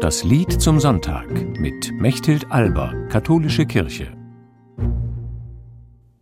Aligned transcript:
Das 0.00 0.22
Lied 0.22 0.62
zum 0.62 0.78
Sonntag 0.78 1.28
mit 1.58 1.90
Mechthild 1.92 2.52
Alber, 2.52 2.94
Katholische 3.08 3.66
Kirche. 3.66 4.06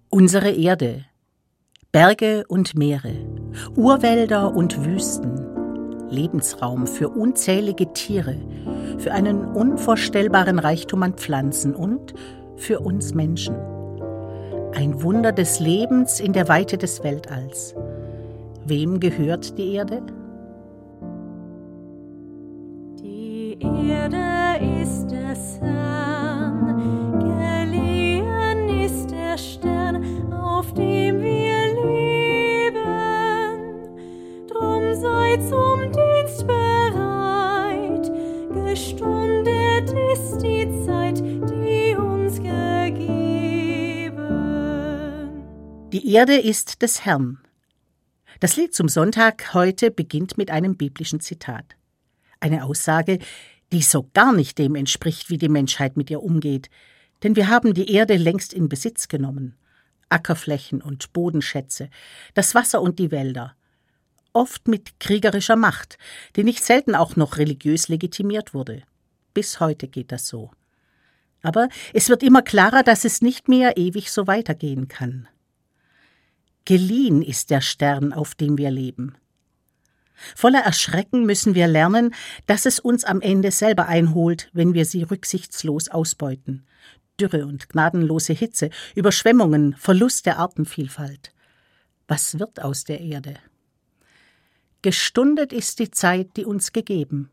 Unsere 0.08 0.50
Erde. 0.50 1.04
Berge 1.92 2.44
und 2.48 2.74
Meere, 2.74 3.12
Urwälder 3.74 4.54
und 4.54 4.82
Wüsten, 4.86 6.08
Lebensraum 6.08 6.86
für 6.86 7.10
unzählige 7.10 7.92
Tiere, 7.92 8.36
für 8.96 9.12
einen 9.12 9.44
unvorstellbaren 9.44 10.58
Reichtum 10.58 11.02
an 11.02 11.12
Pflanzen 11.12 11.74
und 11.74 12.14
für 12.56 12.80
uns 12.80 13.12
Menschen. 13.12 13.56
Ein 14.74 15.02
Wunder 15.02 15.32
des 15.32 15.60
Lebens 15.60 16.18
in 16.18 16.32
der 16.32 16.48
Weite 16.48 16.78
des 16.78 17.04
Weltalls. 17.04 17.74
Wem 18.64 19.00
gehört 19.00 19.58
die 19.58 19.74
Erde? 19.74 20.02
Die 45.92 46.12
Erde 46.12 46.36
ist 46.36 46.82
des 46.82 47.04
Herrn. 47.04 47.38
Das 48.38 48.56
Lied 48.56 48.72
zum 48.72 48.88
Sonntag 48.88 49.52
heute 49.54 49.90
beginnt 49.90 50.38
mit 50.38 50.52
einem 50.52 50.76
biblischen 50.76 51.18
Zitat. 51.18 51.74
Eine 52.38 52.64
Aussage, 52.64 53.18
die 53.72 53.82
so 53.82 54.08
gar 54.14 54.32
nicht 54.32 54.58
dem 54.58 54.74
entspricht, 54.74 55.30
wie 55.30 55.38
die 55.38 55.48
Menschheit 55.48 55.96
mit 55.96 56.10
ihr 56.10 56.22
umgeht. 56.22 56.70
Denn 57.22 57.36
wir 57.36 57.48
haben 57.48 57.74
die 57.74 57.92
Erde 57.92 58.16
längst 58.16 58.52
in 58.52 58.68
Besitz 58.68 59.08
genommen. 59.08 59.56
Ackerflächen 60.08 60.82
und 60.82 61.12
Bodenschätze, 61.12 61.90
das 62.34 62.54
Wasser 62.54 62.80
und 62.80 62.98
die 62.98 63.10
Wälder. 63.10 63.56
Oft 64.32 64.68
mit 64.68 65.00
kriegerischer 65.00 65.56
Macht, 65.56 65.98
die 66.36 66.44
nicht 66.44 66.62
selten 66.62 66.94
auch 66.94 67.16
noch 67.16 67.38
religiös 67.38 67.88
legitimiert 67.88 68.54
wurde. 68.54 68.82
Bis 69.34 69.60
heute 69.60 69.88
geht 69.88 70.12
das 70.12 70.28
so. 70.28 70.50
Aber 71.42 71.68
es 71.92 72.08
wird 72.08 72.22
immer 72.22 72.42
klarer, 72.42 72.82
dass 72.82 73.04
es 73.04 73.22
nicht 73.22 73.48
mehr 73.48 73.76
ewig 73.76 74.10
so 74.10 74.26
weitergehen 74.26 74.88
kann. 74.88 75.28
Geliehen 76.64 77.22
ist 77.22 77.50
der 77.50 77.60
Stern, 77.60 78.12
auf 78.12 78.34
dem 78.34 78.58
wir 78.58 78.70
leben. 78.70 79.16
Voller 80.34 80.60
Erschrecken 80.60 81.24
müssen 81.24 81.54
wir 81.54 81.66
lernen, 81.66 82.14
dass 82.46 82.66
es 82.66 82.80
uns 82.80 83.04
am 83.04 83.20
Ende 83.20 83.50
selber 83.50 83.86
einholt, 83.86 84.50
wenn 84.52 84.74
wir 84.74 84.84
sie 84.84 85.02
rücksichtslos 85.02 85.88
ausbeuten. 85.88 86.66
Dürre 87.20 87.46
und 87.46 87.68
gnadenlose 87.68 88.32
Hitze, 88.32 88.70
Überschwemmungen, 88.94 89.74
Verlust 89.74 90.26
der 90.26 90.38
Artenvielfalt. 90.38 91.32
Was 92.08 92.38
wird 92.38 92.62
aus 92.62 92.84
der 92.84 93.00
Erde? 93.00 93.36
Gestundet 94.82 95.52
ist 95.52 95.78
die 95.78 95.90
Zeit, 95.90 96.36
die 96.36 96.44
uns 96.44 96.72
gegeben. 96.72 97.30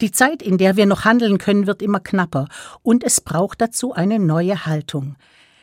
Die 0.00 0.10
Zeit, 0.10 0.42
in 0.42 0.58
der 0.58 0.76
wir 0.76 0.86
noch 0.86 1.04
handeln 1.04 1.38
können, 1.38 1.66
wird 1.66 1.82
immer 1.82 2.00
knapper, 2.00 2.48
und 2.82 3.04
es 3.04 3.20
braucht 3.20 3.60
dazu 3.60 3.92
eine 3.92 4.18
neue 4.18 4.66
Haltung, 4.66 5.16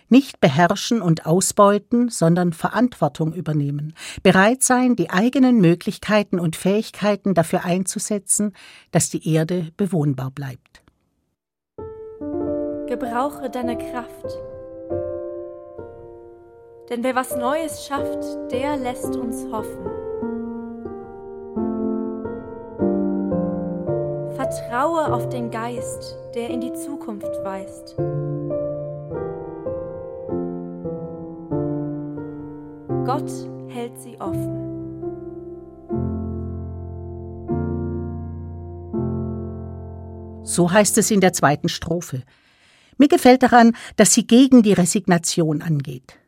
nicht 0.10 0.40
beherrschen 0.40 1.02
und 1.02 1.26
ausbeuten, 1.26 2.10
sondern 2.10 2.54
Verantwortung 2.54 3.34
übernehmen. 3.34 3.94
Bereit 4.24 4.64
sein, 4.64 4.96
die 4.96 5.10
eigenen 5.10 5.60
Möglichkeiten 5.60 6.40
und 6.40 6.56
Fähigkeiten 6.56 7.34
dafür 7.34 7.66
einzusetzen, 7.66 8.54
dass 8.92 9.10
die 9.10 9.34
Erde 9.34 9.72
bewohnbar 9.78 10.32
bleibt. 10.32 10.84
Gebrauche 12.88 13.50
deine 13.50 13.78
Kraft. 13.78 14.38
Denn 16.90 17.04
wer 17.04 17.16
was 17.16 17.36
Neues 17.36 17.86
schafft, 17.86 18.24
der 18.52 18.78
lässt 18.78 19.16
uns 19.16 19.46
hoffen. 19.52 20.08
Vertraue 24.36 25.12
auf 25.14 25.28
den 25.30 25.52
Geist, 25.52 26.18
der 26.34 26.50
in 26.50 26.62
die 26.62 26.74
Zukunft 26.74 27.44
weist. 27.44 27.98
Gott 33.08 33.32
hält 33.70 33.98
sie 33.98 34.20
offen. 34.20 34.66
So 40.44 40.70
heißt 40.70 40.98
es 40.98 41.10
in 41.10 41.22
der 41.22 41.32
zweiten 41.32 41.70
Strophe. 41.70 42.24
Mir 42.98 43.08
gefällt 43.08 43.44
daran, 43.44 43.78
dass 43.96 44.14
sie 44.14 44.28
gegen 44.28 44.62
die 44.62 44.74
Resignation 44.74 45.62
angeht. 45.62 46.20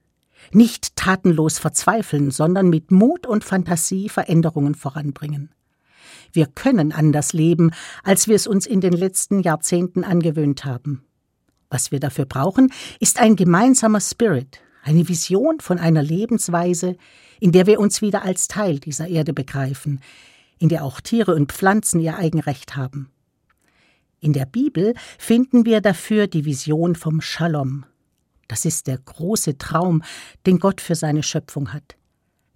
Nicht 0.53 0.95
tatenlos 0.95 1.59
verzweifeln, 1.59 2.31
sondern 2.31 2.69
mit 2.69 2.91
Mut 2.91 3.27
und 3.27 3.43
Fantasie 3.43 4.07
Veränderungen 4.07 4.73
voranbringen. 4.73 5.51
Wir 6.31 6.45
können 6.45 6.93
anders 6.93 7.33
leben, 7.33 7.71
als 8.05 8.29
wir 8.29 8.37
es 8.37 8.47
uns 8.47 8.65
in 8.65 8.79
den 8.79 8.93
letzten 8.93 9.41
Jahrzehnten 9.41 10.05
angewöhnt 10.05 10.63
haben. 10.63 11.03
Was 11.69 11.91
wir 11.91 11.99
dafür 11.99 12.23
brauchen, 12.23 12.71
ist 13.01 13.19
ein 13.19 13.35
gemeinsamer 13.35 13.99
Spirit, 13.99 14.61
eine 14.83 15.07
Vision 15.07 15.59
von 15.59 15.77
einer 15.77 16.03
Lebensweise, 16.03 16.97
in 17.39 17.51
der 17.51 17.65
wir 17.65 17.79
uns 17.79 18.01
wieder 18.01 18.23
als 18.23 18.47
Teil 18.47 18.79
dieser 18.79 19.07
Erde 19.07 19.33
begreifen, 19.33 20.01
in 20.57 20.69
der 20.69 20.83
auch 20.83 21.01
Tiere 21.01 21.35
und 21.35 21.51
Pflanzen 21.51 21.99
ihr 21.99 22.17
Eigenrecht 22.17 22.75
haben. 22.75 23.09
In 24.19 24.33
der 24.33 24.45
Bibel 24.45 24.93
finden 25.17 25.65
wir 25.65 25.79
dafür 25.79 26.27
die 26.27 26.43
Vision 26.43 26.95
vom 26.95 27.21
Shalom. 27.21 27.85
Das 28.49 28.65
ist 28.65 28.87
der 28.87 28.97
große 28.97 29.57
Traum, 29.57 30.03
den 30.45 30.59
Gott 30.59 30.81
für 30.81 30.95
seine 30.95 31.23
Schöpfung 31.23 31.71
hat. 31.71 31.95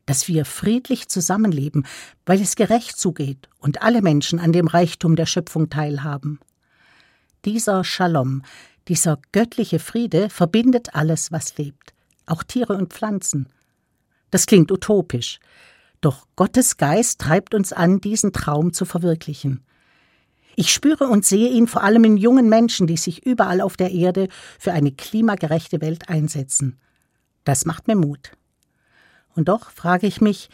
Dass 0.06 0.28
wir 0.28 0.44
friedlich 0.44 1.08
zusammenleben, 1.08 1.86
weil 2.26 2.42
es 2.42 2.58
gerecht 2.58 2.98
zugeht 2.98 3.48
und 3.60 3.82
alle 3.82 4.02
Menschen 4.02 4.40
an 4.40 4.52
dem 4.52 4.68
Reichtum 4.68 5.16
der 5.16 5.26
Schöpfung 5.26 5.70
teilhaben. 5.70 6.40
Dieser 7.46 7.86
Shalom, 7.86 8.42
dieser 8.90 9.20
göttliche 9.32 9.80
Friede 9.80 10.30
verbindet 10.30 10.94
alles, 10.94 11.32
was 11.32 11.58
lebt 11.58 11.93
auch 12.26 12.44
Tiere 12.44 12.74
und 12.74 12.94
Pflanzen. 12.94 13.48
Das 14.32 14.46
klingt 14.46 14.72
utopisch, 14.72 15.40
doch 16.02 16.28
Gottes 16.36 16.78
Geist 16.78 17.22
treibt 17.22 17.54
uns 17.54 17.72
an, 17.72 18.02
diesen 18.02 18.34
Traum 18.34 18.74
zu 18.74 18.84
verwirklichen. 18.84 19.64
Ich 20.56 20.72
spüre 20.72 21.08
und 21.08 21.26
sehe 21.26 21.50
ihn 21.50 21.66
vor 21.66 21.84
allem 21.84 22.04
in 22.04 22.18
jungen 22.18 22.50
Menschen, 22.50 22.88
die 22.88 22.98
sich 22.98 23.26
überall 23.26 23.62
auf 23.62 23.78
der 23.78 23.92
Erde 23.92 24.28
für 24.60 24.74
eine 24.74 24.92
klimagerechte 24.92 25.82
Welt 25.82 26.10
einsetzen. 26.10 26.78
Das 27.44 27.66
macht 27.66 27.88
mir 27.88 27.96
Mut. 27.96 28.32
Und 29.36 29.48
doch 29.48 29.72
frage 29.72 30.06
ich 30.06 30.22
mich, 30.22 30.50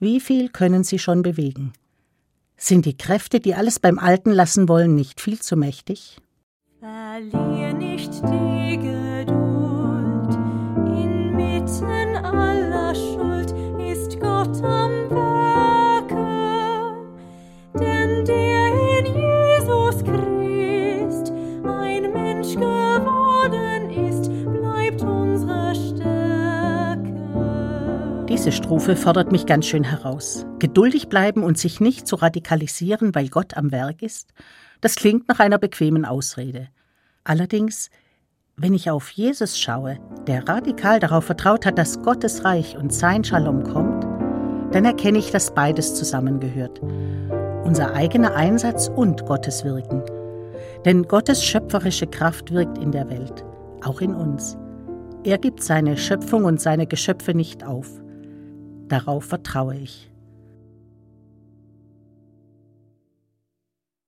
wie 0.00 0.20
viel 0.20 0.48
können 0.48 0.84
sie 0.84 0.98
schon 0.98 1.22
bewegen? 1.22 1.72
Sind 2.56 2.84
die 2.84 2.96
Kräfte, 2.96 3.40
die 3.40 3.54
alles 3.54 3.78
beim 3.78 3.98
Alten 3.98 4.32
lassen 4.32 4.68
wollen, 4.68 4.94
nicht 4.94 5.20
viel 5.20 5.40
zu 5.40 5.56
mächtig? 5.56 6.18
Verliere 6.80 7.74
nicht 7.74 8.12
die 8.12 8.78
Geduld. 8.78 9.41
Inmitten 11.62 12.16
aller 12.16 12.92
Schuld 12.92 13.54
ist 13.78 14.18
Gott 14.18 14.62
am 14.64 14.90
Werke. 15.10 16.16
Denn 17.78 18.24
der 18.24 18.72
in 18.98 19.06
Jesus 19.14 20.02
Christ 20.02 21.32
ein 21.64 22.12
Mensch 22.12 22.54
geworden 22.56 23.90
ist, 24.08 24.28
bleibt 24.50 25.02
unsere 25.02 25.74
Stärke. 25.76 27.14
Diese 28.28 28.50
Strophe 28.50 28.96
fordert 28.96 29.30
mich 29.30 29.46
ganz 29.46 29.66
schön 29.66 29.84
heraus. 29.84 30.44
Geduldig 30.58 31.08
bleiben 31.08 31.44
und 31.44 31.58
sich 31.58 31.78
nicht 31.80 32.08
zu 32.08 32.16
radikalisieren, 32.16 33.14
weil 33.14 33.28
Gott 33.28 33.56
am 33.56 33.70
Werk 33.70 34.02
ist, 34.02 34.34
das 34.80 34.96
klingt 34.96 35.28
nach 35.28 35.38
einer 35.38 35.58
bequemen 35.58 36.04
Ausrede. 36.06 36.70
Allerdings, 37.22 37.88
wenn 38.56 38.74
ich 38.74 38.90
auf 38.90 39.10
Jesus 39.10 39.58
schaue, 39.58 39.98
der 40.26 40.46
radikal 40.48 41.00
darauf 41.00 41.24
vertraut 41.24 41.64
hat, 41.66 41.78
dass 41.78 42.00
Gottes 42.02 42.44
Reich 42.44 42.76
und 42.76 42.92
sein 42.92 43.24
Shalom 43.24 43.64
kommt, 43.64 44.04
dann 44.74 44.84
erkenne 44.84 45.18
ich, 45.18 45.30
dass 45.30 45.54
beides 45.54 45.94
zusammengehört. 45.94 46.80
Unser 47.64 47.94
eigener 47.94 48.34
Einsatz 48.34 48.88
und 48.88 49.24
Gottes 49.26 49.64
Wirken. 49.64 50.02
Denn 50.84 51.04
Gottes 51.04 51.44
schöpferische 51.44 52.06
Kraft 52.06 52.52
wirkt 52.52 52.78
in 52.78 52.92
der 52.92 53.08
Welt, 53.08 53.44
auch 53.84 54.00
in 54.00 54.14
uns. 54.14 54.56
Er 55.24 55.38
gibt 55.38 55.62
seine 55.62 55.96
Schöpfung 55.96 56.44
und 56.44 56.60
seine 56.60 56.86
Geschöpfe 56.86 57.34
nicht 57.34 57.64
auf. 57.64 57.88
Darauf 58.88 59.24
vertraue 59.24 59.76
ich. 59.76 60.11